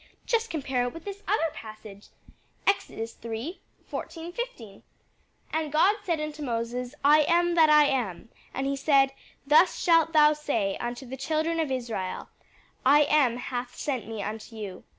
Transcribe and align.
just 0.25 0.49
compare 0.49 0.85
it 0.85 0.95
with 0.95 1.05
this 1.05 1.21
other 1.27 1.51
passage 1.53 2.07
Exodus 2.65 3.15
iii. 3.23 3.59
14, 3.85 4.31
15. 4.31 4.81
'And 5.53 5.71
God 5.71 5.97
said 6.03 6.19
unto 6.19 6.41
Moses, 6.41 6.95
I 7.05 7.19
AM 7.27 7.53
THAT 7.53 7.69
I 7.69 7.85
AM: 7.85 8.29
and 8.51 8.65
he 8.65 8.75
said, 8.75 9.11
Thus 9.45 9.77
shalt 9.77 10.11
thou 10.11 10.33
say 10.33 10.75
unto 10.77 11.05
the 11.05 11.17
children 11.17 11.59
of 11.59 11.69
Israel, 11.69 12.29
I 12.83 13.03
AM 13.03 13.37
hath 13.37 13.75
sent 13.75 14.07
me 14.07 14.23
unto 14.23 14.55
you. 14.55 14.85